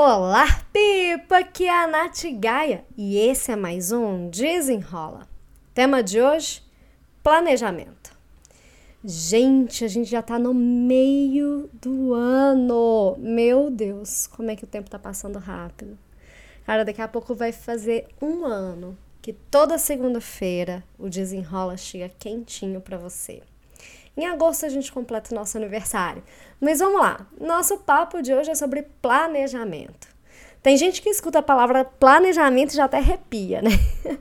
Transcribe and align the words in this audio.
Olá, 0.00 0.46
Pipa! 0.72 1.38
Aqui 1.38 1.64
é 1.64 1.82
a 1.82 1.88
Nath 1.88 2.22
Gaia 2.38 2.84
e 2.96 3.18
esse 3.18 3.50
é 3.50 3.56
mais 3.56 3.90
um 3.90 4.30
Desenrola. 4.30 5.26
Tema 5.74 6.04
de 6.04 6.20
hoje: 6.22 6.62
planejamento. 7.20 8.16
Gente, 9.04 9.84
a 9.84 9.88
gente 9.88 10.08
já 10.08 10.22
tá 10.22 10.38
no 10.38 10.54
meio 10.54 11.68
do 11.82 12.14
ano. 12.14 13.16
Meu 13.18 13.72
Deus, 13.72 14.28
como 14.28 14.52
é 14.52 14.54
que 14.54 14.62
o 14.62 14.68
tempo 14.68 14.88
tá 14.88 15.00
passando 15.00 15.40
rápido. 15.40 15.98
Cara, 16.64 16.84
daqui 16.84 17.02
a 17.02 17.08
pouco 17.08 17.34
vai 17.34 17.50
fazer 17.50 18.06
um 18.22 18.44
ano 18.46 18.96
que 19.20 19.32
toda 19.32 19.78
segunda-feira 19.78 20.84
o 20.96 21.08
Desenrola 21.08 21.76
chega 21.76 22.08
quentinho 22.08 22.80
para 22.80 22.98
você. 22.98 23.42
Em 24.16 24.26
agosto 24.26 24.66
a 24.66 24.68
gente 24.68 24.90
completa 24.90 25.32
o 25.32 25.34
nosso 25.34 25.56
aniversário. 25.56 26.22
Mas 26.60 26.80
vamos 26.80 27.00
lá. 27.00 27.26
Nosso 27.40 27.78
papo 27.78 28.20
de 28.20 28.34
hoje 28.34 28.50
é 28.50 28.54
sobre 28.54 28.82
planejamento. 29.00 30.08
Tem 30.62 30.76
gente 30.76 31.00
que 31.00 31.08
escuta 31.08 31.38
a 31.38 31.42
palavra 31.42 31.84
planejamento 31.84 32.72
e 32.72 32.76
já 32.76 32.84
até 32.84 32.98
arrepia, 32.98 33.62
né? 33.62 33.70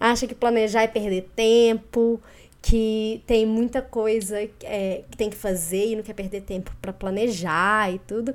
Acha 0.00 0.26
que 0.26 0.34
planejar 0.34 0.82
é 0.82 0.88
perder 0.88 1.30
tempo, 1.36 2.20
que 2.60 3.22
tem 3.26 3.44
muita 3.44 3.82
coisa 3.82 4.40
é, 4.62 5.04
que 5.10 5.16
tem 5.16 5.28
que 5.28 5.36
fazer 5.36 5.88
e 5.88 5.96
não 5.96 6.02
quer 6.02 6.14
perder 6.14 6.40
tempo 6.40 6.74
para 6.80 6.92
planejar 6.92 7.92
e 7.92 7.98
tudo. 7.98 8.34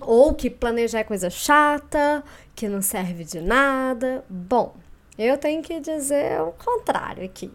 Ou 0.00 0.34
que 0.34 0.48
planejar 0.48 1.00
é 1.00 1.04
coisa 1.04 1.28
chata, 1.28 2.24
que 2.54 2.68
não 2.68 2.80
serve 2.80 3.24
de 3.24 3.40
nada. 3.40 4.24
Bom, 4.28 4.74
eu 5.18 5.36
tenho 5.36 5.62
que 5.62 5.78
dizer 5.80 6.40
o 6.40 6.52
contrário 6.52 7.24
aqui. 7.24 7.50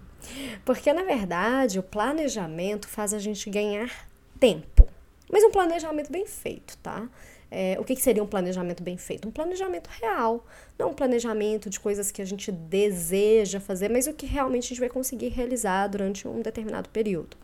Porque, 0.66 0.92
na 0.94 1.04
verdade, 1.04 1.80
o 1.80 1.84
planejamento 1.84 2.88
faz 2.88 3.14
a 3.14 3.20
gente 3.20 3.50
ganhar 3.50 4.08
tempo. 4.40 4.88
Mas 5.32 5.44
um 5.44 5.52
planejamento 5.52 6.12
bem 6.12 6.26
feito, 6.26 6.78
tá? 6.78 7.08
É, 7.50 7.78
o 7.80 7.84
que, 7.84 7.96
que, 7.96 8.02
seria 8.02 8.24
um 8.24 8.28
planejamento 8.28 8.82
bem 8.82 8.98
feito? 8.98 9.28
Um 9.28 9.32
planejamento 9.32 9.90
real, 9.90 10.46
não 10.80 10.92
um 10.92 10.94
planejamento 10.94 11.70
de 11.70 11.80
coisas 11.80 12.10
que 12.10 12.22
a 12.22 12.26
gente 12.26 12.50
deseja 12.50 13.60
fazer, 13.60 13.90
mas 13.90 14.08
o 14.08 14.14
que 14.14 14.26
realmente 14.26 14.66
a 14.66 14.68
gente 14.70 14.80
vai 14.80 14.90
conseguir 14.90 15.28
realizar 15.30 15.88
durante 15.88 16.26
um 16.28 16.42
determinado 16.42 16.90
período. 16.90 17.36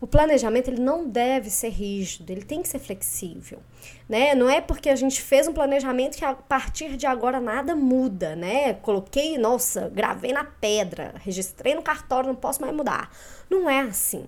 O 0.00 0.06
planejamento 0.06 0.68
ele 0.68 0.80
não 0.80 1.08
deve 1.08 1.48
ser 1.48 1.70
rígido, 1.70 2.30
ele 2.30 2.42
tem 2.42 2.60
que 2.60 2.68
ser 2.68 2.78
flexível, 2.78 3.60
né? 4.08 4.34
Não 4.34 4.48
é 4.48 4.60
porque 4.60 4.90
a 4.90 4.96
gente 4.96 5.22
fez 5.22 5.48
um 5.48 5.52
planejamento 5.54 6.18
que 6.18 6.24
a 6.24 6.34
partir 6.34 6.96
de 6.96 7.06
agora 7.06 7.40
nada 7.40 7.74
muda, 7.74 8.36
né? 8.36 8.74
Coloquei, 8.74 9.38
nossa, 9.38 9.88
gravei 9.88 10.32
na 10.32 10.44
pedra, 10.44 11.14
registrei 11.24 11.74
no 11.74 11.82
cartório, 11.82 12.28
não 12.28 12.36
posso 12.36 12.60
mais 12.60 12.74
mudar. 12.74 13.10
Não 13.48 13.70
é 13.70 13.80
assim. 13.80 14.26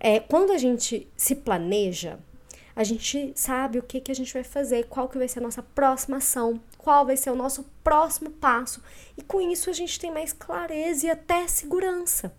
É, 0.00 0.18
quando 0.18 0.50
a 0.50 0.58
gente 0.58 1.06
se 1.16 1.34
planeja, 1.34 2.18
a 2.74 2.82
gente 2.82 3.32
sabe 3.36 3.78
o 3.78 3.82
que, 3.82 4.00
que 4.00 4.10
a 4.10 4.14
gente 4.14 4.32
vai 4.32 4.42
fazer, 4.42 4.86
qual 4.88 5.08
que 5.08 5.18
vai 5.18 5.28
ser 5.28 5.40
a 5.40 5.42
nossa 5.42 5.62
próxima 5.62 6.16
ação, 6.16 6.60
qual 6.78 7.04
vai 7.04 7.16
ser 7.16 7.30
o 7.30 7.36
nosso 7.36 7.64
próximo 7.84 8.30
passo. 8.30 8.82
E 9.16 9.22
com 9.22 9.40
isso 9.40 9.68
a 9.68 9.72
gente 9.74 10.00
tem 10.00 10.10
mais 10.10 10.32
clareza 10.32 11.06
e 11.06 11.10
até 11.10 11.46
segurança. 11.46 12.34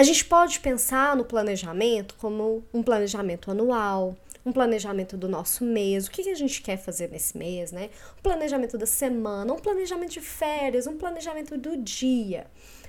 A 0.00 0.02
gente 0.02 0.24
pode 0.24 0.60
pensar 0.60 1.14
no 1.14 1.26
planejamento 1.26 2.14
como 2.14 2.64
um 2.72 2.82
planejamento 2.82 3.50
anual, 3.50 4.16
um 4.46 4.50
planejamento 4.50 5.14
do 5.14 5.28
nosso 5.28 5.62
mês, 5.62 6.06
o 6.06 6.10
que, 6.10 6.26
a 6.30 6.34
gente 6.34 6.62
quer 6.62 6.78
fazer 6.78 7.10
nesse 7.10 7.36
mês, 7.36 7.70
né? 7.70 7.90
Um 8.18 8.22
planejamento 8.22 8.78
da 8.78 8.86
semana, 8.86 9.52
um 9.52 9.58
planejamento 9.58 10.12
de 10.12 10.22
férias, 10.22 10.86
um 10.86 10.96
planejamento 10.96 11.58
do 11.58 11.76
dia, 11.76 12.46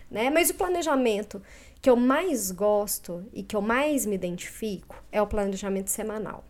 né? 0.09 0.30
Mas 0.30 0.52
o 0.52 0.53
planejamento 0.53 1.42
que 1.81 1.90
eu 1.90 1.98
mais 1.98 2.50
gosto 2.50 3.25
e 3.34 3.44
que 3.44 3.58
eu 3.58 3.62
mais 3.62 4.06
me 4.06 4.16
identifico 4.16 4.96
é 5.12 5.22
o 5.22 5.28
planejamento 5.28 5.90
semanal. 5.90 6.46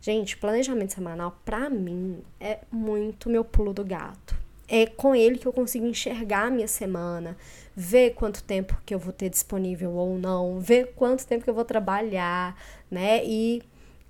Gente, 0.00 0.36
planejamento 0.36 0.94
semanal 0.94 1.40
para 1.44 1.70
mim 1.70 2.24
é 2.40 2.58
muito 2.72 3.30
meu 3.30 3.44
pulo 3.44 3.72
do 3.72 3.84
gato. 3.84 4.45
É 4.68 4.86
com 4.86 5.14
ele 5.14 5.38
que 5.38 5.46
eu 5.46 5.52
consigo 5.52 5.86
enxergar 5.86 6.46
a 6.46 6.50
minha 6.50 6.68
semana, 6.68 7.36
ver 7.74 8.14
quanto 8.14 8.42
tempo 8.42 8.80
que 8.84 8.94
eu 8.94 8.98
vou 8.98 9.12
ter 9.12 9.28
disponível 9.28 9.92
ou 9.92 10.18
não, 10.18 10.58
ver 10.58 10.92
quanto 10.96 11.26
tempo 11.26 11.44
que 11.44 11.50
eu 11.50 11.54
vou 11.54 11.64
trabalhar, 11.64 12.56
né? 12.90 13.24
E 13.24 13.62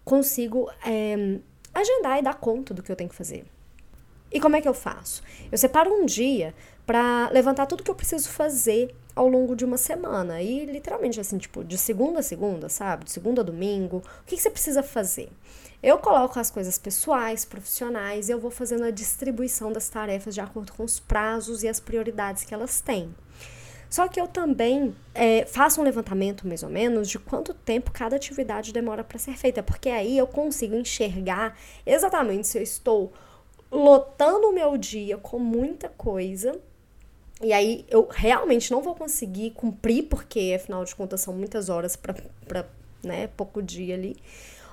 consigo 0.04 0.70
é, 0.86 1.38
agendar 1.74 2.18
e 2.18 2.22
dar 2.22 2.34
conta 2.34 2.72
do 2.72 2.82
que 2.82 2.90
eu 2.90 2.96
tenho 2.96 3.10
que 3.10 3.16
fazer. 3.16 3.44
E 4.30 4.40
como 4.40 4.56
é 4.56 4.60
que 4.60 4.68
eu 4.68 4.74
faço? 4.74 5.22
Eu 5.50 5.58
separo 5.58 5.92
um 5.92 6.04
dia 6.04 6.54
para 6.86 7.28
levantar 7.30 7.66
tudo 7.66 7.82
que 7.82 7.90
eu 7.90 7.94
preciso 7.94 8.28
fazer 8.28 8.94
ao 9.14 9.26
longo 9.26 9.56
de 9.56 9.64
uma 9.64 9.76
semana. 9.76 10.42
E 10.42 10.66
literalmente 10.66 11.18
assim, 11.18 11.38
tipo, 11.38 11.64
de 11.64 11.78
segunda 11.78 12.20
a 12.20 12.22
segunda, 12.22 12.68
sabe? 12.68 13.04
De 13.04 13.10
segunda 13.10 13.40
a 13.40 13.44
domingo. 13.44 13.98
O 13.98 14.24
que, 14.26 14.36
que 14.36 14.42
você 14.42 14.50
precisa 14.50 14.82
fazer? 14.82 15.30
Eu 15.82 15.98
coloco 15.98 16.38
as 16.38 16.50
coisas 16.50 16.78
pessoais, 16.78 17.44
profissionais, 17.44 18.28
e 18.28 18.32
eu 18.32 18.40
vou 18.40 18.50
fazendo 18.50 18.84
a 18.84 18.90
distribuição 18.90 19.72
das 19.72 19.88
tarefas 19.88 20.34
de 20.34 20.40
acordo 20.40 20.72
com 20.72 20.84
os 20.84 20.98
prazos 20.98 21.62
e 21.62 21.68
as 21.68 21.80
prioridades 21.80 22.44
que 22.44 22.54
elas 22.54 22.80
têm. 22.80 23.14
Só 23.88 24.08
que 24.08 24.20
eu 24.20 24.26
também 24.26 24.94
é, 25.14 25.46
faço 25.46 25.80
um 25.80 25.84
levantamento, 25.84 26.46
mais 26.46 26.62
ou 26.62 26.68
menos, 26.68 27.08
de 27.08 27.18
quanto 27.18 27.54
tempo 27.54 27.92
cada 27.92 28.16
atividade 28.16 28.72
demora 28.72 29.04
para 29.04 29.18
ser 29.18 29.36
feita, 29.36 29.62
porque 29.62 29.88
aí 29.88 30.18
eu 30.18 30.26
consigo 30.26 30.74
enxergar 30.74 31.56
exatamente 31.84 32.48
se 32.48 32.58
eu 32.58 32.62
estou 32.62 33.12
lotando 33.76 34.48
o 34.48 34.52
meu 34.52 34.76
dia 34.76 35.16
com 35.18 35.38
muita 35.38 35.88
coisa. 35.88 36.60
E 37.42 37.52
aí 37.52 37.84
eu 37.88 38.08
realmente 38.10 38.70
não 38.70 38.82
vou 38.82 38.94
conseguir 38.94 39.50
cumprir, 39.50 40.04
porque 40.04 40.54
afinal 40.56 40.84
de 40.84 40.94
contas 40.94 41.20
são 41.20 41.34
muitas 41.34 41.68
horas 41.68 41.94
para 41.94 42.66
né, 43.02 43.28
pouco 43.36 43.62
dia 43.62 43.94
ali 43.94 44.16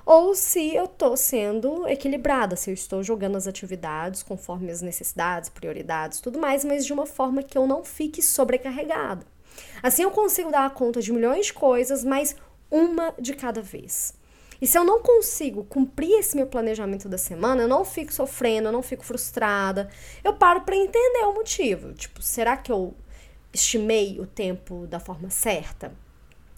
ou 0.06 0.34
se 0.34 0.74
eu 0.74 0.84
estou 0.84 1.16
sendo 1.16 1.88
equilibrada, 1.88 2.56
se 2.56 2.70
eu 2.70 2.74
estou 2.74 3.02
jogando 3.02 3.36
as 3.36 3.46
atividades 3.46 4.22
conforme 4.22 4.70
as 4.70 4.82
necessidades, 4.82 5.48
prioridades, 5.48 6.20
tudo 6.20 6.38
mais, 6.38 6.64
mas 6.64 6.84
de 6.84 6.92
uma 6.92 7.06
forma 7.06 7.42
que 7.42 7.56
eu 7.56 7.66
não 7.66 7.82
fique 7.82 8.20
sobrecarregada. 8.20 9.26
Assim 9.82 10.02
eu 10.02 10.10
consigo 10.10 10.50
dar 10.50 10.68
conta 10.74 11.00
de 11.00 11.12
milhões 11.12 11.46
de 11.46 11.54
coisas, 11.54 12.04
mas 12.04 12.36
uma 12.70 13.14
de 13.18 13.32
cada 13.34 13.62
vez. 13.62 14.14
E 14.64 14.66
se 14.66 14.78
eu 14.78 14.82
não 14.82 15.02
consigo 15.02 15.62
cumprir 15.64 16.20
esse 16.20 16.34
meu 16.34 16.46
planejamento 16.46 17.06
da 17.06 17.18
semana, 17.18 17.60
eu 17.60 17.68
não 17.68 17.84
fico 17.84 18.10
sofrendo, 18.10 18.68
eu 18.68 18.72
não 18.72 18.80
fico 18.80 19.04
frustrada. 19.04 19.90
Eu 20.24 20.32
paro 20.32 20.62
para 20.62 20.74
entender 20.74 21.22
o 21.26 21.34
motivo. 21.34 21.92
Tipo, 21.92 22.22
será 22.22 22.56
que 22.56 22.72
eu 22.72 22.94
estimei 23.52 24.18
o 24.18 24.26
tempo 24.26 24.86
da 24.86 24.98
forma 24.98 25.28
certa? 25.28 25.92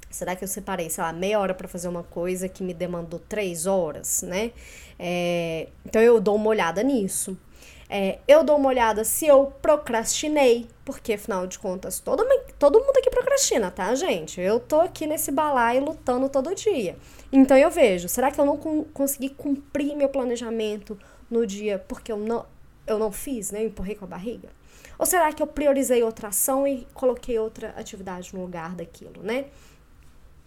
Será 0.09 0.37
que 0.37 0.45
eu 0.45 0.47
separei, 0.47 0.89
sei 0.89 1.03
lá, 1.03 1.13
meia 1.13 1.41
hora 1.41 1.53
para 1.53 1.67
fazer 1.67 1.89
uma 1.89 2.05
coisa 2.05 2.49
que 2.49 2.63
me 2.63 2.73
demandou 2.73 3.19
três 3.19 3.67
horas, 3.67 4.23
né? 4.23 4.53
É, 4.97 5.67
então 5.85 6.01
eu 6.01 6.21
dou 6.21 6.37
uma 6.37 6.51
olhada 6.51 6.85
nisso. 6.85 7.37
É, 7.91 8.21
eu 8.29 8.45
dou 8.45 8.57
uma 8.57 8.69
olhada 8.69 9.03
se 9.03 9.27
eu 9.27 9.53
procrastinei, 9.61 10.69
porque 10.85 11.15
afinal 11.15 11.45
de 11.49 11.59
contas, 11.59 11.99
todo, 11.99 12.25
todo 12.59 12.81
mundo 12.81 12.97
aqui 12.97 13.11
procrastina, 13.11 13.71
tá, 13.71 13.95
gente? 13.95 14.41
Eu 14.41 14.59
tô 14.59 14.81
aqui 14.81 15.07
nesse 15.07 15.31
balaio 15.31 15.85
lutando 15.85 16.29
todo 16.29 16.55
dia. 16.55 16.97
Então 17.33 17.57
eu 17.57 17.71
vejo, 17.71 18.09
será 18.09 18.31
que 18.31 18.41
eu 18.41 18.47
não 18.47 18.57
consegui 18.93 19.31
cumprir 19.31 19.97
meu 19.97 20.09
planejamento 20.09 20.99
no 21.31 21.47
dia 21.47 21.79
porque 21.87 22.11
eu 22.11 22.17
não, 22.17 22.47
eu 22.87 22.99
não 22.99 23.13
fiz, 23.13 23.51
né? 23.51 23.63
Eu 23.63 23.67
empurrei 23.67 23.95
com 23.95 24.05
a 24.05 24.09
barriga? 24.09 24.49
Ou 24.99 25.05
será 25.05 25.33
que 25.33 25.43
eu 25.43 25.47
priorizei 25.47 26.03
outra 26.03 26.29
ação 26.29 26.67
e 26.67 26.87
coloquei 26.95 27.39
outra 27.39 27.75
atividade 27.77 28.35
no 28.35 28.41
lugar 28.41 28.75
daquilo, 28.75 29.23
né? 29.23 29.47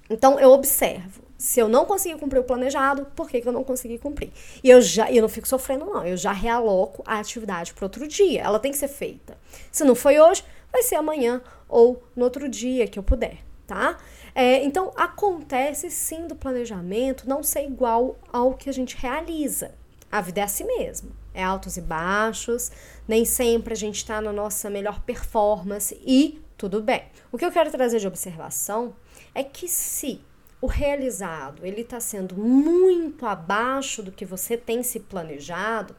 Então 0.10 0.40
eu 0.40 0.50
observo. 0.50 1.22
Se 1.38 1.60
eu 1.60 1.70
não 1.70 1.86
conseguir 1.86 2.20
cumprir 2.20 2.40
o 2.40 2.44
planejado, 2.44 3.06
por 3.16 3.30
que, 3.30 3.40
que 3.40 3.48
eu 3.48 3.52
não 3.52 3.64
consegui 3.64 4.00
cumprir? 4.00 4.32
E 4.64 4.70
eu 4.70 4.82
já 4.82 5.10
eu 5.12 5.22
não 5.22 5.30
fico 5.30 5.48
sofrendo, 5.48 5.86
não. 5.86 6.06
Eu 6.06 6.18
já 6.18 6.32
realoco 6.32 7.04
a 7.06 7.20
atividade 7.20 7.74
para 7.74 7.86
outro 7.86 8.08
dia. 8.08 8.42
Ela 8.42 8.60
tem 8.60 8.72
que 8.72 8.78
ser 8.78 8.88
feita. 8.88 9.38
Se 9.72 9.84
não 9.84 9.94
foi 9.94 10.20
hoje, 10.20 10.44
vai 10.72 10.82
ser 10.82 10.96
amanhã 10.96 11.42
ou 11.70 12.04
no 12.16 12.26
outro 12.26 12.50
dia 12.50 12.88
que 12.88 13.00
eu 13.00 13.04
puder, 13.04 13.38
tá? 13.66 13.98
É, 14.34 14.64
então 14.64 14.92
acontece 14.98 15.90
sim 15.90 16.28
do 16.28 16.36
planejamento 16.36 17.30
não 17.30 17.44
ser 17.44 17.64
igual 17.64 18.18
ao 18.34 18.56
que 18.56 18.70
a 18.70 18.74
gente 18.74 18.98
realiza. 18.98 19.76
A 20.12 20.22
vida 20.22 20.42
é 20.42 20.44
assim 20.44 20.66
mesmo. 20.66 21.12
É 21.34 21.44
altos 21.44 21.78
e 21.78 21.82
baixos, 21.82 22.72
nem 23.08 23.24
sempre 23.24 23.74
a 23.74 23.78
gente 23.78 23.98
está 23.98 24.20
na 24.20 24.34
nossa 24.34 24.70
melhor 24.70 25.00
performance 25.02 25.98
e 26.06 26.42
tudo 26.58 26.82
bem. 26.82 27.04
O 27.32 27.38
que 27.38 27.46
eu 27.46 27.52
quero 27.52 27.72
trazer 27.72 28.00
de 28.00 28.08
observação 28.08 28.96
é 29.34 29.44
que 29.44 29.68
se 29.68 30.20
o 30.62 30.68
realizado 30.68 31.66
ele 31.66 31.82
está 31.82 32.00
sendo 32.00 32.36
muito 32.36 33.26
abaixo 33.26 34.04
do 34.04 34.12
que 34.12 34.26
você 34.26 34.58
tem 34.58 34.84
se 34.84 35.00
planejado, 35.00 35.96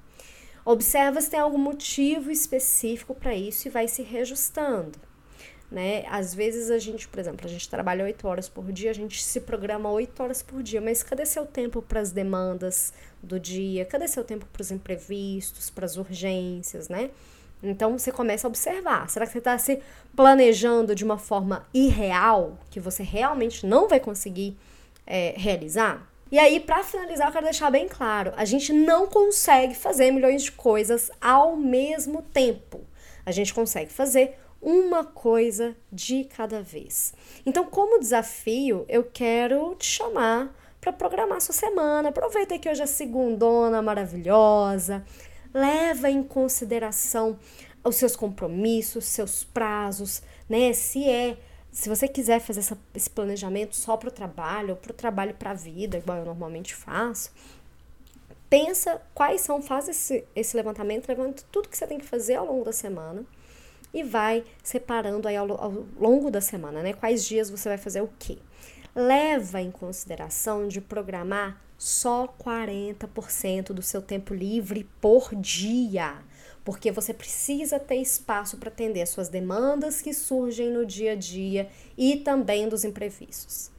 observa 0.65 1.21
se 1.21 1.31
tem 1.31 1.41
algum 1.41 1.57
motivo 1.59 2.31
específico 2.31 3.15
para 3.15 3.35
isso 3.35 3.69
e 3.69 3.71
vai 3.71 3.89
se 3.89 4.03
reajustando. 4.03 4.99
Né? 5.71 6.05
Às 6.09 6.35
vezes 6.35 6.69
a 6.69 6.79
gente, 6.79 7.07
por 7.07 7.21
exemplo, 7.21 7.47
a 7.47 7.49
gente 7.49 7.69
trabalha 7.69 8.05
oito 8.05 8.27
horas 8.27 8.49
por 8.49 8.73
dia, 8.73 8.91
a 8.91 8.95
gente 8.95 9.23
se 9.23 9.41
programa 9.41 9.89
oito 9.93 10.21
horas 10.21 10.43
por 10.43 10.65
dia, 10.65 10.81
mas 10.81 11.03
cadê 11.03 11.25
seu 11.25 11.47
tempo 11.47 11.81
para 11.81 12.01
as 12.01 12.11
demandas 12.11 12.93
do 13.23 13.39
dia? 13.39 13.85
Cadê 13.85 14.09
seu 14.09 14.25
tempo 14.25 14.47
para 14.53 14.63
os 14.63 14.73
imprevistos, 14.73 15.71
para 15.71 15.85
as 15.85 15.97
urgências, 15.97 16.89
né? 16.89 17.11
Então 17.63 17.97
você 17.97 18.11
começa 18.11 18.47
a 18.47 18.49
observar. 18.49 19.09
Será 19.09 19.27
que 19.27 19.33
você 19.33 19.39
está 19.39 19.57
se 19.59 19.81
planejando 20.17 20.95
de 20.95 21.05
uma 21.05 21.19
forma 21.19 21.67
irreal, 21.73 22.59
que 22.71 22.81
você 22.81 23.03
realmente 23.03 23.65
não 23.65 23.89
vai 23.89 24.01
conseguir 24.01 24.57
é, 25.07 25.35
realizar? 25.37 26.11
E 26.33 26.39
aí, 26.39 26.61
para 26.61 26.85
finalizar, 26.85 27.29
eu 27.29 27.33
quero 27.33 27.45
deixar 27.45 27.71
bem 27.71 27.89
claro: 27.89 28.33
a 28.37 28.45
gente 28.45 28.73
não 28.73 29.07
consegue 29.07 29.75
fazer 29.75 30.11
milhões 30.11 30.43
de 30.43 30.53
coisas 30.53 31.11
ao 31.21 31.57
mesmo 31.57 32.23
tempo. 32.23 32.81
A 33.27 33.33
gente 33.33 33.53
consegue 33.53 33.93
fazer 33.93 34.39
uma 34.61 35.05
coisa 35.05 35.77
de 35.91 36.25
cada 36.25 36.63
vez. 36.63 37.15
Então, 37.47 37.65
como 37.65 37.99
desafio, 37.99 38.85
eu 38.89 39.05
quero 39.05 39.75
te 39.77 39.87
chamar 39.87 40.55
para 40.81 40.93
programar 40.93 41.41
sua 41.41 41.55
semana. 41.55 42.11
Aproveita 42.11 42.59
que 42.59 42.69
hoje 42.69 42.83
é 42.83 42.87
segundona 42.87 43.81
maravilhosa. 43.81 45.05
Leva 45.53 46.11
em 46.11 46.23
consideração 46.23 47.39
os 47.83 47.97
seus 47.97 48.15
compromissos, 48.15 49.05
seus 49.07 49.45
prazos, 49.45 50.23
né? 50.49 50.73
Se 50.73 51.09
é 51.09 51.37
se 51.73 51.89
você 51.89 52.09
quiser 52.09 52.41
fazer 52.41 52.61
essa, 52.61 52.79
esse 52.93 53.09
planejamento 53.09 53.77
só 53.77 53.97
para 53.97 54.09
o 54.09 54.13
trabalho 54.13 54.71
ou 54.71 54.77
para 54.77 54.91
o 54.91 54.95
trabalho 54.95 55.35
para 55.35 55.53
a 55.53 55.55
vida, 55.55 55.99
igual 55.99 56.19
eu 56.19 56.25
normalmente 56.25 56.75
faço, 56.75 57.31
pensa 58.49 59.01
quais 59.15 59.41
são, 59.41 59.63
faz 59.63 59.89
esse, 59.89 60.25
esse 60.35 60.57
levantamento, 60.57 61.09
levanta 61.09 61.45
tudo 61.53 61.69
que 61.69 61.79
você 61.79 61.87
tem 61.87 61.99
que 61.99 62.05
fazer 62.05 62.35
ao 62.35 62.47
longo 62.47 62.65
da 62.65 62.73
semana 62.73 63.25
e 63.93 64.03
vai 64.03 64.45
separando 64.63 65.29
aí 65.29 65.37
ao, 65.37 65.51
ao 65.53 65.85
longo 65.99 66.31
da 66.31 66.41
semana, 66.41 66.83
né? 66.83 66.93
Quais 66.93 67.25
dias 67.25 67.51
você 67.51 67.69
vai 67.69 67.79
fazer 67.79 68.01
o 68.01 68.11
quê? 68.19 68.39
Leva 68.95 69.61
em 69.61 69.71
consideração 69.71 70.69
de 70.69 70.81
programar 70.81 71.61
só 71.79 72.33
40% 72.45 73.73
do 73.73 73.83
seu 73.83 74.03
tempo 74.03 74.35
livre 74.35 74.89
por 75.01 75.35
dia 75.35 76.19
porque 76.65 76.93
você 76.93 77.13
precisa 77.13 77.79
ter 77.79 77.97
espaço 77.97 78.57
para 78.57 78.69
atender 78.69 79.03
as 79.03 79.09
suas 79.09 79.29
demandas 79.29 80.01
que 80.01 80.13
surgem 80.13 80.71
no 80.71 80.85
dia 80.85 81.13
a 81.13 81.17
dia 81.17 81.69
e 81.97 82.17
também 82.17 82.69
dos 82.69 82.85
imprevistos. 82.85 83.71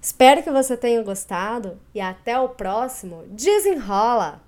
Espero 0.00 0.42
que 0.42 0.50
você 0.50 0.76
tenha 0.76 1.02
gostado 1.02 1.78
e 1.94 2.00
até 2.00 2.38
o 2.38 2.48
próximo 2.48 3.24
Desenrola! 3.28 4.40